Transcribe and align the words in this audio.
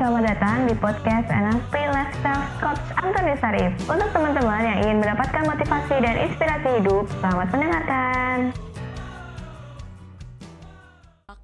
selamat 0.00 0.32
datang 0.32 0.64
di 0.64 0.72
podcast 0.80 1.28
NLP 1.28 1.74
Lifestyle 1.92 2.48
Coach 2.56 2.88
Antoni 2.96 3.36
Sarif. 3.36 3.68
Untuk 3.84 4.08
teman-teman 4.16 4.64
yang 4.64 4.78
ingin 4.80 4.96
mendapatkan 4.96 5.44
motivasi 5.44 6.00
dan 6.00 6.16
inspirasi 6.24 6.68
hidup, 6.80 7.04
selamat 7.20 7.48
mendengarkan. 7.52 8.38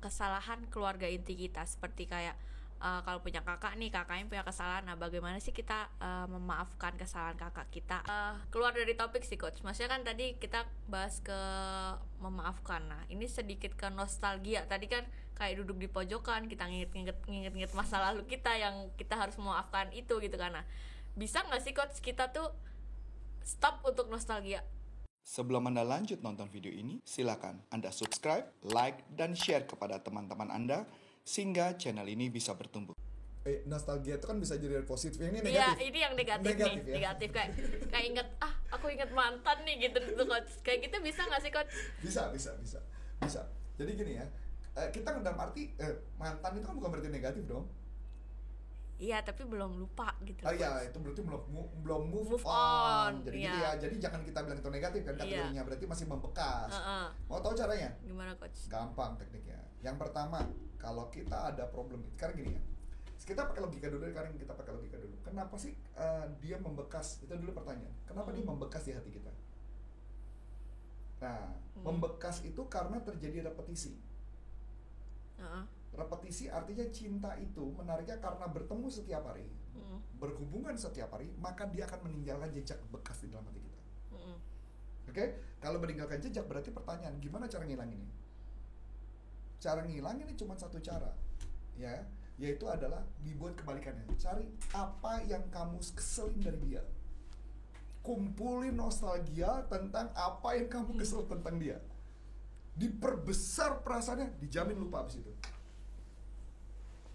kesalahan 0.00 0.64
keluarga 0.72 1.04
inti 1.04 1.36
kita 1.36 1.68
seperti 1.68 2.08
kayak 2.08 2.32
uh, 2.80 3.04
kalau 3.04 3.20
punya 3.20 3.44
kakak 3.44 3.76
nih 3.76 3.92
kakaknya 3.92 4.24
punya 4.24 4.44
kesalahan. 4.46 4.88
Nah 4.88 4.96
bagaimana 4.96 5.36
sih 5.36 5.52
kita 5.52 5.92
uh, 6.00 6.24
memaafkan 6.24 6.96
kesalahan 6.96 7.36
kakak 7.36 7.68
kita? 7.68 8.00
Uh, 8.08 8.40
keluar 8.48 8.72
dari 8.72 8.96
topik 8.96 9.20
sih 9.20 9.36
coach. 9.36 9.60
Maksudnya 9.60 9.92
kan 9.92 10.00
tadi 10.00 10.40
kita 10.40 10.64
bahas 10.88 11.20
ke 11.20 11.40
memaafkan. 12.24 12.88
Nah 12.88 13.04
ini 13.12 13.28
sedikit 13.28 13.76
ke 13.76 13.92
nostalgia. 13.92 14.64
Tadi 14.64 14.88
kan 14.88 15.04
kayak 15.36 15.62
duduk 15.62 15.76
di 15.76 15.88
pojokan 15.88 16.48
kita 16.48 16.64
nginget-nginget 16.64 17.16
nginget-nginget 17.28 17.72
masa 17.76 18.00
lalu 18.00 18.24
kita 18.24 18.56
yang 18.56 18.88
kita 18.96 19.14
harus 19.14 19.36
memaafkan 19.36 19.92
itu 19.92 20.16
gitu 20.18 20.34
kan 20.34 20.50
nah 20.50 20.64
bisa 21.12 21.44
nggak 21.44 21.60
sih 21.60 21.76
coach 21.76 22.00
kita 22.00 22.32
tuh 22.32 22.48
stop 23.44 23.84
untuk 23.84 24.08
nostalgia 24.08 24.64
Sebelum 25.26 25.66
Anda 25.66 25.82
lanjut 25.82 26.22
nonton 26.22 26.46
video 26.46 26.70
ini, 26.70 27.02
silakan 27.02 27.58
Anda 27.74 27.90
subscribe, 27.90 28.46
like, 28.62 29.02
dan 29.10 29.34
share 29.34 29.66
kepada 29.66 29.98
teman-teman 29.98 30.54
Anda 30.54 30.86
sehingga 31.26 31.74
channel 31.74 32.06
ini 32.06 32.30
bisa 32.30 32.54
bertumbuh. 32.54 32.94
Eh, 33.42 33.66
nostalgia 33.66 34.22
itu 34.22 34.26
kan 34.30 34.38
bisa 34.38 34.54
jadi 34.54 34.86
positif. 34.86 35.18
Ini 35.18 35.42
Iya, 35.42 35.74
negatif. 35.74 35.82
ini 35.82 35.98
yang 35.98 36.14
negatif, 36.14 36.46
Negatif, 36.54 36.78
nih, 36.78 36.86
ya? 36.86 36.94
negatif 36.94 37.28
kayak 37.34 37.50
kayak 37.90 38.04
inget 38.06 38.28
ah 38.38 38.54
aku 38.70 38.86
inget 38.86 39.10
mantan 39.10 39.58
nih 39.66 39.90
gitu 39.90 39.98
gitu 39.98 40.22
coach. 40.30 40.50
Kayak 40.62 40.78
gitu 40.86 40.96
bisa 41.02 41.20
nggak 41.26 41.42
sih 41.42 41.50
coach? 41.50 41.74
Bisa, 42.06 42.22
bisa, 42.30 42.50
bisa. 42.62 42.78
Bisa. 43.18 43.42
Jadi 43.82 43.90
gini 43.98 44.12
ya. 44.22 44.26
Eh, 44.76 44.88
kita 44.92 45.08
dalam 45.16 45.38
arti 45.40 45.72
eh, 45.74 45.94
mantan 46.16 46.52
itu 46.54 46.64
kan 46.64 46.76
bukan 46.76 46.90
berarti 46.92 47.08
negatif 47.08 47.42
dong. 47.44 47.64
Iya, 48.96 49.20
tapi 49.20 49.44
belum 49.44 49.76
lupa 49.76 50.16
gitu. 50.24 50.40
Ah 50.40 50.56
iya, 50.56 50.80
itu 50.88 50.96
berarti 50.96 51.20
belum 51.20 51.42
belum 51.84 52.02
move, 52.08 52.40
Move 52.40 52.46
on, 52.48 53.20
Jadi 53.28 53.36
iya. 53.36 53.44
gitu 53.44 53.58
ya. 53.60 53.70
Jadi 53.76 53.94
jangan 54.00 54.20
kita 54.24 54.38
bilang 54.40 54.56
itu 54.56 54.70
negatif 54.72 55.00
kan 55.04 55.12
Iya. 55.12 55.20
kategorinya 55.20 55.62
berarti 55.68 55.84
masih 55.84 56.06
membekas. 56.08 56.70
Heeh. 56.72 57.06
Mau 57.28 57.40
tahu 57.44 57.52
caranya? 57.52 57.92
Gimana 58.00 58.32
coach? 58.40 58.72
Gampang 58.72 59.20
tekniknya. 59.20 59.60
Yang 59.84 59.96
pertama, 60.00 60.40
kalau 60.80 61.12
kita 61.12 61.52
ada 61.52 61.68
problem 61.68 62.00
itu, 62.08 62.16
karena 62.16 62.40
gini 62.40 62.50
ya. 62.56 62.62
Kita 63.20 63.42
pakai 63.42 63.58
logika 63.60 63.90
dulu, 63.90 64.06
sekarang 64.06 64.32
kita 64.38 64.54
pakai 64.54 64.72
logika 64.72 64.96
dulu. 64.96 65.16
Kenapa 65.20 65.54
sih 65.60 65.76
eh, 65.76 66.24
dia 66.40 66.56
membekas? 66.56 67.20
Itu 67.20 67.36
dulu 67.36 67.52
pertanyaan. 67.52 67.92
Kenapa 68.08 68.32
dia 68.32 68.48
Hmm. 68.48 68.56
membekas 68.56 68.80
di 68.80 68.96
hati 68.96 69.10
kita? 69.12 69.32
Nah, 71.20 71.52
Hmm. 71.76 71.84
membekas 71.84 72.40
itu 72.44 72.64
karena 72.68 72.96
terjadi 73.00 73.44
repetisi. 73.44 73.96
Heeh. 75.36 75.64
Repetisi 75.96 76.52
artinya 76.52 76.84
cinta 76.92 77.32
itu 77.40 77.72
menariknya 77.72 78.20
karena 78.20 78.44
bertemu 78.52 78.86
setiap 78.92 79.24
hari, 79.32 79.48
Heeh. 79.48 79.98
berhubungan 80.20 80.76
setiap 80.76 81.16
hari, 81.16 81.32
maka 81.40 81.64
dia 81.72 81.88
akan 81.88 82.04
meninggalkan 82.08 82.52
jejak 82.52 82.76
bekas 82.92 83.24
di 83.24 83.32
dalam 83.32 83.48
hati 83.48 83.60
kita. 83.64 83.82
Heeh. 84.12 84.38
Oke, 85.08 85.24
kalau 85.62 85.80
meninggalkan 85.80 86.20
jejak 86.20 86.44
berarti 86.44 86.68
pertanyaan 86.74 87.16
gimana 87.16 87.48
cara 87.48 87.64
ngilanginnya? 87.64 88.12
Cara 89.56 89.80
ngilanginnya 89.88 90.36
cuma 90.36 90.52
satu 90.52 90.76
cara, 90.84 91.16
ya, 91.80 92.04
yaitu 92.36 92.68
adalah 92.68 93.00
dibuat 93.24 93.56
kebalikannya. 93.56 94.04
Cari 94.20 94.44
apa 94.76 95.24
yang 95.24 95.48
kamu 95.48 95.80
keselin 95.80 96.36
dari 96.44 96.60
dia. 96.60 96.84
Kumpulin 98.04 98.76
nostalgia 98.76 99.64
tentang 99.66 100.12
apa 100.12 100.54
yang 100.54 100.68
kamu 100.68 101.00
kesel 101.00 101.24
tentang 101.26 101.56
dia. 101.58 101.80
Diperbesar 102.76 103.80
perasaannya, 103.80 104.36
dijamin 104.36 104.76
lupa 104.76 105.08
abis 105.08 105.24
itu. 105.24 105.32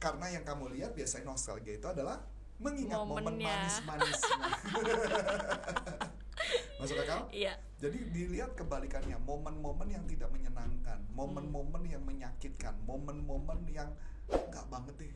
Karena 0.02 0.34
yang 0.34 0.42
kamu 0.42 0.74
lihat 0.74 0.98
biasanya 0.98 1.30
nostalgia 1.30 1.78
itu 1.78 1.86
adalah 1.86 2.18
mengingat 2.58 3.06
momen 3.06 3.38
manis-manisnya. 3.38 4.42
Masuk 6.82 6.98
akal? 6.98 7.30
Iya. 7.30 7.54
Jadi 7.78 8.10
dilihat 8.10 8.58
kebalikannya, 8.58 9.18
momen-momen 9.22 9.90
yang 9.90 10.06
tidak 10.10 10.34
menyenangkan, 10.34 10.98
momen-momen 11.14 11.86
yang 11.86 12.02
menyakitkan, 12.02 12.74
momen-momen 12.90 13.62
yang 13.70 13.94
nggak 14.30 14.66
banget 14.70 14.94
deh, 14.98 15.14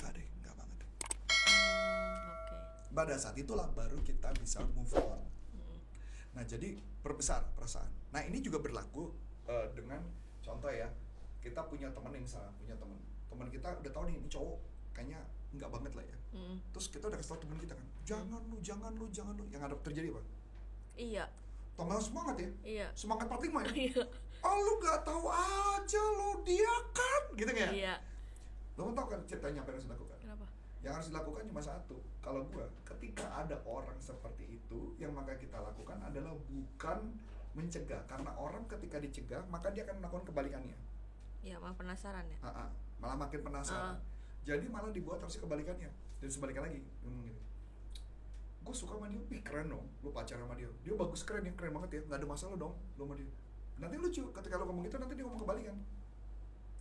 nggak 0.00 0.12
deh, 0.16 0.26
nggak 0.40 0.54
banget 0.56 0.76
deh. 0.80 0.90
Hmm, 1.28 2.32
Oke. 2.32 2.56
Pada 2.96 3.14
saat 3.20 3.36
itulah 3.36 3.68
baru 3.72 4.00
kita 4.00 4.32
bisa 4.40 4.64
move 4.72 4.92
on. 4.96 5.20
Nah 6.32 6.44
jadi 6.48 6.80
perbesar 7.04 7.44
perasaan. 7.56 7.88
Nah 8.12 8.24
ini 8.24 8.40
juga 8.40 8.60
berlaku 8.60 9.12
eh, 9.46 9.66
dengan 9.74 10.00
contoh 10.40 10.70
ya, 10.70 10.88
kita 11.38 11.60
punya 11.66 11.88
temen 11.90 12.10
nih 12.12 12.22
misalnya, 12.22 12.52
punya 12.54 12.74
temen, 12.76 12.98
temen 13.26 13.46
kita 13.48 13.68
udah 13.74 13.92
tahu 13.92 14.04
nih 14.06 14.16
ini 14.18 14.28
cowok 14.28 14.58
kayaknya 14.92 15.20
nggak 15.52 15.70
banget 15.70 15.92
lah 15.98 16.04
ya. 16.04 16.16
Heeh. 16.32 16.56
Terus 16.72 16.86
kita 16.88 17.04
udah 17.08 17.18
kasih 17.18 17.30
tau 17.34 17.40
temen 17.42 17.58
kita 17.60 17.74
kan, 17.74 17.86
jangan 18.02 18.40
lu, 18.48 18.56
jangan 18.62 18.92
lu, 18.96 19.06
jangan 19.10 19.34
lu. 19.36 19.44
Yang 19.50 19.62
ada 19.68 19.76
terjadi 19.82 20.08
apa? 20.14 20.22
Iya. 20.96 21.24
Tambah 21.72 21.98
semangat 22.04 22.36
ya, 22.36 22.50
Iya. 22.62 22.86
semangat 22.92 23.26
45 23.28 23.64
ya. 23.64 23.72
Iya. 23.88 24.04
Oh 24.42 24.56
lu 24.58 24.74
gak 24.82 25.06
tahu 25.06 25.30
aja 25.30 26.02
lo 26.18 26.42
dia 26.42 26.74
kan 26.90 27.22
gitu 27.38 27.46
nggak 27.46 27.70
ya? 27.70 27.72
Iya. 27.72 27.94
Lo 28.74 28.90
mau 28.90 28.94
tahu 28.98 29.14
kan 29.14 29.20
ceritanya 29.24 29.62
apa 29.62 29.70
yang 29.70 29.78
harus 29.78 29.86
dilakukan? 29.86 30.18
Kenapa? 30.18 30.46
Yang 30.82 30.92
harus 30.98 31.08
dilakukan 31.14 31.42
cuma 31.46 31.62
satu. 31.62 31.96
Kalau 32.18 32.42
gua, 32.50 32.66
ketika 32.82 33.22
ada 33.30 33.56
orang 33.62 33.94
seperti 34.02 34.58
itu, 34.58 34.98
yang 34.98 35.14
maka 35.14 35.38
kita 35.38 35.54
lakukan 35.62 35.94
adalah 36.02 36.34
bukan 36.50 36.98
mencegah. 37.52 38.02
Karena 38.08 38.32
orang 38.36 38.64
ketika 38.68 38.96
dicegah, 38.98 39.42
maka 39.48 39.68
dia 39.72 39.84
akan 39.84 40.00
melakukan 40.00 40.24
kebalikannya. 40.32 40.76
Iya, 41.42 41.58
malah 41.58 41.74
penasaran 41.74 42.24
ya. 42.30 42.38
Ah, 42.40 42.66
ah. 42.66 42.68
malah 43.02 43.16
makin 43.18 43.40
penasaran. 43.42 43.94
Ah. 43.94 43.98
Jadi 44.46 44.66
malah 44.70 44.90
dibuat 44.94 45.18
harusnya 45.22 45.42
kebalikannya. 45.42 45.90
Dan 46.22 46.28
sebaliknya 46.30 46.62
lagi, 46.70 46.80
ngomong 47.02 47.26
gitu. 47.26 47.40
Gue 48.62 48.74
suka 48.78 48.94
sama 48.94 49.10
dia, 49.10 49.18
ih 49.18 49.42
keren 49.42 49.74
dong, 49.74 49.86
lu 50.06 50.14
pacaran 50.14 50.46
sama 50.46 50.54
dia. 50.54 50.70
Dia 50.86 50.94
bagus 50.94 51.26
keren 51.26 51.42
ya, 51.42 51.52
keren 51.58 51.74
banget 51.74 51.98
ya, 51.98 52.00
nggak 52.06 52.18
ada 52.22 52.28
masalah 52.30 52.54
dong 52.54 52.74
lu 52.94 53.02
sama 53.10 53.18
dia. 53.18 53.30
Nanti 53.82 53.98
lucu, 53.98 54.22
ketika 54.30 54.54
lu 54.54 54.64
ngomong 54.70 54.86
gitu, 54.86 55.02
nanti 55.02 55.18
dia 55.18 55.26
ngomong 55.26 55.42
kebalikan. 55.42 55.76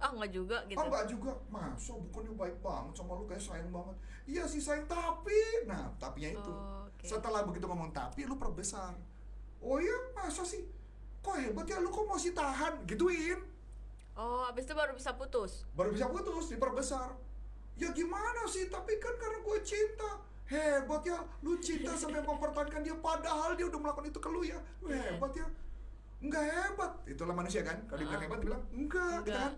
Ah, 0.01 0.09
enggak 0.13 0.33
juga 0.33 0.57
gitu. 0.65 0.77
Oh 0.77 0.85
enggak 0.89 1.05
juga, 1.09 1.31
masa 1.49 1.93
bukannya 1.93 2.33
baik 2.33 2.57
banget 2.61 2.93
sama 2.97 3.13
lu 3.21 3.25
kayak 3.29 3.37
sayang 3.37 3.69
banget 3.69 3.93
Iya 4.25 4.43
sih 4.49 4.57
sayang 4.57 4.89
tapi, 4.89 5.65
nah 5.69 5.93
tapinya 6.01 6.33
itu 6.33 6.53
Oh, 6.53 6.89
oke. 6.89 7.05
Setelah 7.05 7.45
begitu 7.45 7.69
ngomong 7.69 7.93
tapi, 7.93 8.25
lu 8.25 8.33
perbesar 8.37 8.97
Oh 9.61 9.77
iya, 9.77 9.93
masa 10.11 10.41
sih? 10.41 10.65
Kok 11.21 11.37
hebat 11.37 11.65
ya, 11.65 11.77
lu 11.77 11.87
kok 11.87 12.03
masih 12.03 12.33
tahan? 12.33 12.81
Gituin 12.83 13.37
Oh, 14.11 14.43
habis 14.43 14.65
itu 14.65 14.73
baru 14.73 14.91
bisa 14.91 15.13
putus. 15.13 15.63
Baru 15.71 15.89
bisa 15.89 16.05
putus, 16.05 16.49
diperbesar 16.49 17.15
Ya 17.73 17.89
gimana 17.89 18.43
sih, 18.45 18.67
tapi 18.67 18.97
kan 18.97 19.15
karena 19.15 19.39
gue 19.39 19.57
cinta 19.61 20.11
Hebat 20.45 21.01
ya, 21.01 21.15
lu 21.39 21.55
cinta 21.57 21.93
sampai 21.93 22.19
mempertahankan 22.27 22.81
dia 22.81 22.97
Padahal 22.97 23.55
dia 23.55 23.65
udah 23.65 23.79
melakukan 23.79 24.09
itu 24.09 24.19
ke 24.19 24.27
lu 24.27 24.41
ya 24.43 24.59
Lu 24.79 24.91
Iya. 24.91 25.15
Hebat 25.15 25.31
ya 25.31 25.47
Enggak 26.19 26.43
hebat, 26.43 26.91
itulah 27.07 27.33
manusia 27.33 27.61
kan 27.61 27.81
Kalau 27.85 27.97
dibilang 27.97 28.19
Ah. 28.19 28.25
hebat, 28.25 28.37
dibilang 28.39 28.63
enggak, 28.69 29.17
gitu 29.23 29.31
kan. 29.33 29.53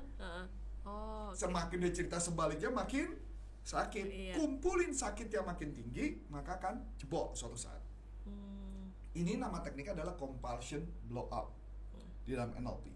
Oh, 0.84 1.28
oke. 1.28 1.36
semakin 1.36 1.78
dia 1.80 1.92
cerita 1.94 2.20
sebaliknya 2.20 2.68
makin 2.68 3.16
sakit. 3.64 4.04
Iya. 4.06 4.34
Kumpulin 4.36 4.92
sakit 4.92 5.28
yang 5.28 5.44
makin 5.44 5.72
tinggi, 5.72 6.24
maka 6.28 6.56
akan 6.56 6.84
jebol 6.96 7.32
suatu 7.32 7.56
saat. 7.56 7.80
Ini 9.14 9.38
nama 9.38 9.62
tekniknya 9.62 9.94
adalah 10.02 10.18
compulsion 10.18 10.82
blowout 11.06 11.54
di 12.26 12.34
dalam 12.34 12.50
NLP. 12.58 12.90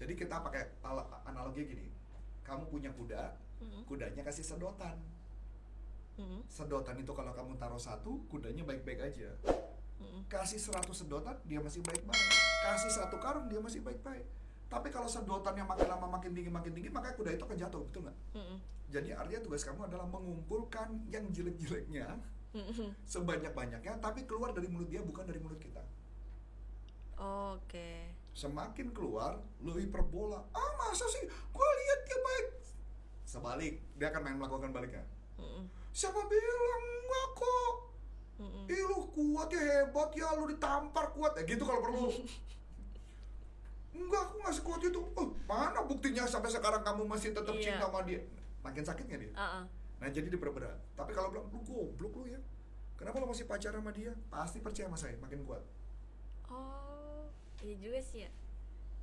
Jadi 0.00 0.12
kita 0.16 0.40
pakai 0.40 0.80
analogi 1.28 1.68
gini. 1.68 1.86
Kamu 2.40 2.72
punya 2.72 2.88
kuda, 2.96 3.36
kudanya 3.84 4.24
kasih 4.24 4.42
sedotan. 4.42 4.96
Sedotan 6.48 6.96
itu 7.00 7.12
kalau 7.12 7.32
kamu 7.36 7.60
taruh 7.60 7.80
satu, 7.80 8.24
kudanya 8.32 8.64
baik-baik 8.64 9.00
aja. 9.04 9.30
Kasih 10.32 10.56
100 10.56 10.88
sedotan, 10.96 11.36
dia 11.44 11.60
masih 11.60 11.84
baik-baik. 11.84 12.28
Kasih 12.64 12.92
satu 12.92 13.20
karung, 13.20 13.52
dia 13.52 13.60
masih 13.60 13.84
baik-baik. 13.84 14.24
Tapi 14.72 14.88
kalau 14.88 15.10
sedotannya 15.10 15.66
makin 15.66 15.86
lama 15.92 16.06
makin 16.08 16.32
tinggi 16.32 16.48
makin 16.48 16.72
tinggi, 16.72 16.88
maka 16.88 17.12
kuda 17.12 17.36
itu 17.36 17.44
akan 17.44 17.58
jatuh, 17.60 17.84
betul 17.84 18.08
nggak? 18.08 18.18
Jadi 18.90 19.08
artinya 19.12 19.40
tugas 19.44 19.62
kamu 19.62 19.86
adalah 19.86 20.08
mengumpulkan 20.08 21.04
yang 21.12 21.28
jelek-jeleknya 21.30 22.16
Mm-mm. 22.50 22.90
sebanyak-banyaknya, 23.06 24.02
tapi 24.02 24.26
keluar 24.26 24.50
dari 24.50 24.66
mulut 24.66 24.90
dia 24.90 24.98
bukan 25.00 25.22
dari 25.22 25.38
mulut 25.38 25.58
kita. 25.58 25.82
Oke. 27.54 28.10
Semakin 28.32 28.90
keluar, 28.90 29.38
lu 29.60 29.76
hiperbola. 29.76 30.42
Ah 30.50 30.70
masa 30.78 31.04
sih? 31.06 31.28
Gua 31.52 31.68
lihat 31.68 32.00
dia 32.02 32.18
baik. 32.18 32.46
Sebalik, 33.22 33.74
dia 33.94 34.10
akan 34.10 34.20
main 34.24 34.38
melakukan 34.38 34.70
baliknya. 34.72 35.04
Siapa 35.90 36.16
bilang 36.16 36.82
enggak 36.82 37.26
kok? 37.36 37.74
Mm-mm. 38.40 38.64
Ih 38.66 38.82
lu 38.88 38.98
kuat 39.12 39.48
ya 39.52 39.60
hebat 39.60 40.10
ya, 40.16 40.32
lu 40.32 40.48
ditampar 40.48 41.12
kuat 41.12 41.36
ya 41.36 41.42
gitu 41.44 41.62
kalau 41.62 41.82
perlu. 41.84 42.08
Enggak, 43.90 44.22
aku 44.22 44.34
nggak 44.38 44.54
sekuat 44.54 44.80
itu. 44.86 45.00
Oh, 45.18 45.34
mana 45.44 45.82
buktinya 45.82 46.22
sampai 46.24 46.48
sekarang 46.48 46.80
kamu 46.80 47.04
masih 47.04 47.34
tetap 47.34 47.52
Iya. 47.52 47.74
cinta 47.74 47.90
sama 47.90 48.06
dia? 48.06 48.22
Makin 48.62 48.86
sakitnya 48.86 49.18
dia. 49.18 49.32
Ah, 49.34 49.60
ah. 49.60 49.64
Nah 50.00 50.08
jadi 50.08 50.26
diperberat. 50.26 50.76
Tapi 50.94 51.10
kalau 51.12 51.28
bilang 51.28 51.46
lu 51.48 51.60
goblok 51.60 52.12
lu 52.16 52.24
ya, 52.26 52.40
kenapa 52.94 53.16
lu 53.16 53.28
masih 53.28 53.44
pacaran 53.44 53.78
sama 53.78 53.92
dia? 53.92 54.12
Pasti 54.26 54.58
percaya 54.58 54.88
sama 54.88 54.96
saya, 54.96 55.14
makin 55.16 55.44
kuat. 55.44 55.60
Oh, 56.46 57.28
iya 57.60 57.76
juga 57.76 58.00
sih 58.00 58.24
ya. 58.24 58.30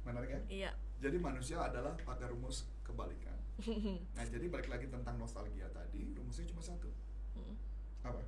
Menarik 0.03 0.29
ya? 0.29 0.41
Iya. 0.49 0.71
Jadi 0.97 1.17
manusia 1.17 1.61
adalah 1.61 1.93
pakai 1.95 2.27
rumus 2.27 2.65
kebalikan. 2.81 3.37
Nah 4.13 4.23
jadi 4.23 4.45
balik 4.47 4.67
lagi 4.67 4.85
tentang 4.85 5.15
nostalgia 5.15 5.65
tadi, 5.71 6.13
rumus 6.13 6.35
saya 6.35 6.45
cuma 6.47 6.61
satu 6.61 6.89
Mm-mm. 7.33 7.57
apa 8.03 8.21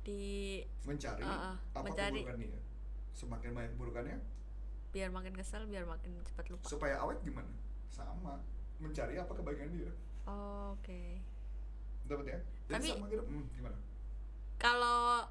di 0.00 0.64
mencari 0.82 1.20
Ah, 1.20 1.52
ah, 1.52 1.56
apa 1.74 1.84
mencari. 1.84 2.20
keburukan 2.20 2.36
dia 2.40 2.58
semakin 3.12 3.50
banyak 3.52 3.70
keburukannya 3.74 4.16
biar 4.88 5.12
makin 5.12 5.36
kesel 5.36 5.68
biar 5.68 5.84
makin 5.84 6.16
cepat 6.24 6.48
lupa 6.48 6.64
supaya 6.64 6.96
awet 6.98 7.20
gimana 7.20 7.52
sama 7.86 8.40
mencari 8.78 9.20
apa 9.20 9.28
kebaikan 9.30 9.68
dia 9.68 9.92
Oh, 10.24 10.72
oke 10.72 11.20
dapat 12.08 12.26
ya 12.26 12.38
jadi 12.66 12.72
Tapi- 12.74 12.90
sama 12.90 13.06
gitu 13.06 13.22
hmm, 13.22 13.44
gimana 13.54 13.76
kalau 14.56 15.28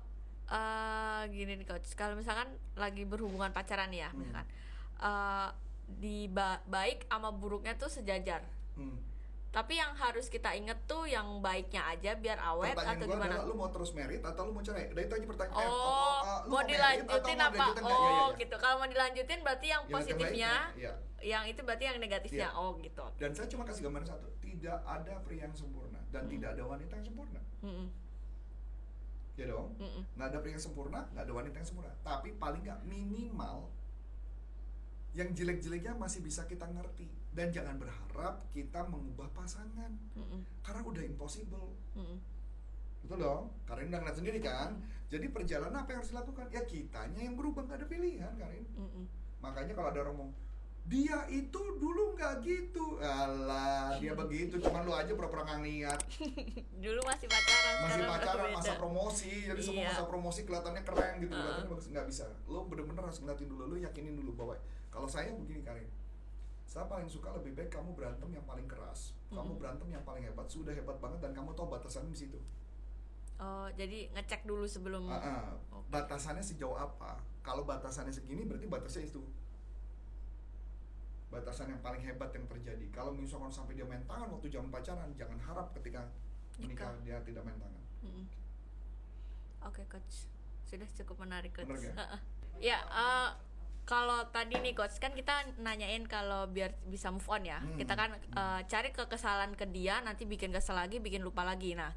eh, 0.47 1.21
gini 1.29 1.53
nih 1.53 1.65
coach 1.65 1.91
kalau 1.93 2.15
misalkan 2.15 2.47
lagi 2.73 3.03
berhubungan 3.03 3.51
pacaran 3.51 3.91
ya 3.91 4.07
Hmm. 4.07 4.19
misalkan 4.19 4.47
eh, 4.99 5.49
di 5.89 6.27
ba- 6.27 6.63
baik 6.65 7.05
sama 7.05 7.31
buruknya 7.31 7.73
tuh 7.73 7.87
sejajar 7.87 8.43
hmm. 8.75 8.97
Tapi 9.47 9.73
yang 9.73 9.95
harus 9.95 10.27
kita 10.27 10.53
inget 10.53 10.77
tuh 10.85 11.03
yang 11.03 11.39
baiknya 11.39 11.81
aja 11.87 12.13
biar 12.13 12.37
awet 12.37 12.75
pertanyaan 12.75 12.93
atau 12.93 13.07
gua 13.07 13.15
gimana 13.15 13.33
adalah 13.33 13.47
lu 13.47 13.55
mau 13.55 13.69
terus 13.71 13.91
merit 13.91 14.21
atau 14.21 14.41
lu 14.43 14.51
mau 14.51 14.61
cerai 14.61 14.85
udah 14.87 15.01
itu 15.01 15.13
aja 15.13 15.25
pertanyaan 15.25 15.57
eh, 15.57 15.65
Oh, 15.65 15.73
oh, 15.73 16.19
ah, 16.21 16.39
lu 16.43 16.49
mau 16.49 16.59
merit 16.59 16.69
dilanjutin 16.69 17.07
mau 17.33 17.47
apa? 17.47 17.55
dilanjutin 17.55 17.81
nggak? 17.81 17.97
Oh, 17.97 17.97
Iya, 17.97 18.11
iya, 18.11 18.25
iya. 18.27 18.37
gitu. 18.37 18.55
Kalau 18.57 18.75
mau 18.77 18.87
dilanjutin 18.87 19.39
berarti 19.41 19.67
yang 19.67 19.83
Yang 19.83 19.93
positifnya, 19.95 20.51
iya. 20.75 20.91
yang 21.17 21.43
itu 21.45 21.61
berarti 21.61 21.83
yang 21.85 21.97
negatifnya. 21.97 22.49
Iya. 22.49 22.59
Oh, 22.59 22.71
gitu. 22.77 23.05
dan 23.17 23.29
saya 23.31 23.47
cuma 23.47 23.63
kasih 23.63 23.81
gambaran 23.83 24.07
satu 24.07 24.27
tidak 24.37 24.77
ada 24.83 25.13
pria 25.21 25.41
yang 25.43 25.55
sempurna 25.55 25.99
dan 26.07 26.23
Hmm. 26.23 26.31
tidak 26.31 26.49
ada 26.53 26.63
wanita 26.63 26.93
yang 26.93 27.05
sempurna 27.05 27.41
Mm-mm, 27.59 27.87
ya 29.35 29.45
dong 29.45 29.67
mm-mm. 29.75 30.03
nggak 30.13 30.27
ada 30.27 30.37
pria 30.39 30.53
yang 30.53 30.61
sempurna 30.61 30.99
nggak 31.09 31.23
ada 31.23 31.33
wanita 31.33 31.55
yang 31.55 31.67
sempurna 31.67 31.91
tapi 32.01 32.29
paling 32.33 32.61
nggak 32.61 32.79
minimal 32.83 33.69
yang 35.11 35.29
jelek-jeleknya 35.31 35.93
masih 35.93 36.21
bisa 36.21 36.45
kita 36.45 36.65
ngerti 36.65 37.09
dan 37.31 37.47
jangan 37.49 37.75
berharap 37.75 38.41
kita 38.49 38.81
mengubah 38.85 39.29
pasangan. 39.31 39.91
Mm-mm, 40.13 40.41
karena 40.61 40.81
udah 40.81 41.03
impossible. 41.03 41.73
Mm-mm. 41.93 42.17
betul 42.97 43.17
dong? 43.17 43.43
Karin 43.63 43.87
udah 43.87 43.99
ngeliat 44.01 44.17
sendiri 44.17 44.39
kan? 44.39 44.75
Jadi 45.07 45.31
perjalanan 45.31 45.79
apa 45.79 45.95
yang 45.95 45.99
harus 46.01 46.11
dilakukan? 46.11 46.49
Ya 46.49 46.61
kitanya 46.61 47.21
yang 47.21 47.35
berubah 47.35 47.63
nggak 47.63 47.79
ada 47.79 47.87
pilihan 47.87 48.33
Karin. 48.35 48.65
Mm-mm. 48.73 49.05
makanya 49.37 49.71
kalau 49.71 49.93
ada 49.93 50.01
orang 50.01 50.17
ngomong 50.17 50.33
dia 50.87 51.19
itu 51.27 51.61
dulu 51.77 52.15
nggak 52.15 52.41
gitu. 52.41 52.97
Alah 52.97 53.99
dia 53.99 54.15
begitu 54.15 54.55
cuman 54.57 54.81
lu 54.81 54.91
aja 54.91 55.11
pura-pura 55.13 55.43
nggak 55.43 55.61
lihat 55.61 55.99
Dulu 56.83 56.99
masih 57.03 57.27
pacaran, 57.27 57.73
masih 57.83 58.03
pacaran 58.07 58.49
masa 58.49 58.73
promosi 58.75 59.31
jadi 59.45 59.61
semua 59.61 59.83
Iya. 59.83 59.91
masa 59.91 60.03
promosi 60.07 60.39
kelihatannya 60.41 60.83
keren 60.83 61.13
gitu 61.19 61.31
Uh-uh. 61.31 61.43
kelihatannya 61.43 61.69
bagus. 61.69 61.87
Nggak 61.91 62.05
bisa. 62.07 62.25
Lo 62.47 62.65
bener-bener 62.65 63.03
harus 63.03 63.19
ngeliatin 63.19 63.45
dulu 63.45 63.63
lo 63.67 63.75
yakinin 63.77 64.15
dulu 64.15 64.31
bahwa 64.33 64.55
kalau 64.87 65.05
saya 65.05 65.29
begini 65.29 65.61
Karin 65.61 65.85
saya 66.77 66.85
paling 66.85 67.09
suka 67.09 67.33
lebih 67.33 67.57
baik 67.57 67.73
kamu 67.73 67.97
berantem 67.97 68.29
yang 68.29 68.45
paling 68.45 68.69
keras 68.69 69.17
kamu 69.33 69.49
Mm-mm. 69.49 69.57
berantem 69.57 69.89
yang 69.89 70.05
paling 70.05 70.21
hebat 70.21 70.45
sudah 70.45 70.69
hebat 70.69 70.93
banget 71.01 71.25
dan 71.25 71.33
kamu 71.33 71.49
tahu 71.57 71.73
batasannya 71.73 72.13
di 72.13 72.21
situ 72.29 72.37
Oh, 73.37 73.69
jadi 73.77 74.09
ngecek 74.17 74.49
dulu 74.49 74.65
sebelum. 74.65 75.13
Ah, 75.13 75.21
ah. 75.21 75.45
Oke. 75.69 75.85
batasannya 75.93 76.41
sejauh 76.41 76.73
apa 76.73 77.21
kalau 77.45 77.69
batasannya 77.69 78.09
segini 78.09 78.49
berarti 78.49 78.65
batasnya 78.65 79.05
itu 79.05 79.21
batasan 81.29 81.69
yang 81.69 81.81
paling 81.85 82.01
hebat 82.01 82.33
yang 82.33 82.49
terjadi 82.49 82.81
kalau 82.89 83.13
misalkan 83.13 83.53
sampai 83.53 83.77
dia 83.77 83.85
main 83.85 84.01
tangan 84.09 84.33
waktu 84.33 84.49
jam 84.49 84.65
pacaran 84.73 85.13
jangan 85.13 85.37
harap 85.37 85.69
ketika 85.77 86.01
menikah 86.57 86.89
Nikah. 86.97 87.05
dia 87.05 87.17
tidak 87.29 87.45
main 87.45 87.57
tangan 87.61 87.83
Mm-mm. 88.05 88.25
Oke, 89.65 89.85
coach. 89.85 90.25
Sudah 90.65 90.89
cukup 90.97 91.21
menarik, 91.21 91.53
coach. 91.53 91.69
Heeh. 91.69 92.19
ya, 92.73 92.77
eh, 92.81 93.29
kalau 93.87 94.27
tadi 94.35 94.59
nih 94.59 94.75
coach 94.75 94.99
kan 94.99 95.15
kita 95.15 95.47
nanyain 95.63 96.03
kalau 96.11 96.43
biar 96.51 96.75
bisa 96.91 97.07
move 97.07 97.23
on 97.31 97.47
ya. 97.47 97.63
Hmm. 97.63 97.79
Kita 97.79 97.95
kan 97.95 98.11
eh, 98.19 98.59
cari 98.67 98.91
ke 98.91 99.07
kesalahan 99.07 99.55
ke 99.55 99.63
dia, 99.71 100.03
nanti 100.03 100.27
bikin 100.27 100.51
kesel 100.51 100.75
lagi, 100.75 100.99
bikin 100.99 101.23
lupa 101.23 101.47
lagi. 101.47 101.71
Nah, 101.71 101.95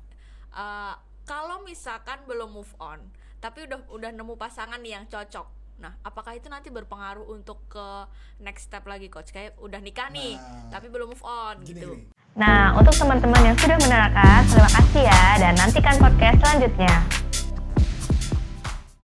eh, 0.55 0.95
kalau 1.27 1.67
misalkan 1.67 2.23
belum 2.31 2.55
move 2.55 2.75
on, 2.79 3.03
tapi 3.43 3.67
udah 3.67 3.91
udah 3.91 4.11
nemu 4.15 4.39
pasangan 4.39 4.79
nih 4.79 5.03
yang 5.03 5.05
cocok. 5.11 5.51
Nah, 5.81 5.97
apakah 6.07 6.37
itu 6.37 6.47
nanti 6.47 6.71
berpengaruh 6.71 7.27
untuk 7.27 7.59
ke 7.67 8.07
next 8.39 8.71
step 8.71 8.87
lagi 8.87 9.11
coach? 9.11 9.35
Kayak 9.35 9.59
udah 9.59 9.81
nikah 9.83 10.13
nih, 10.15 10.39
Nah. 10.39 10.71
tapi 10.71 10.87
belum 10.93 11.11
move 11.11 11.25
on 11.27 11.59
gini 11.67 11.83
gitu. 11.83 11.91
gini 11.99 12.21
Nah, 12.39 12.79
untuk 12.79 12.95
teman-teman 12.95 13.43
yang 13.43 13.57
sudah 13.59 13.75
menerangkan, 13.83 14.47
terima 14.47 14.71
kasih 14.71 15.03
ya, 15.03 15.25
dan 15.43 15.53
nantikan 15.59 15.99
podcast 15.99 16.39
selanjutnya. 16.39 16.95